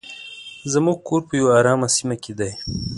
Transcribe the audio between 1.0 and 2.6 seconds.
کور په یو ارامه سیمه کې دی.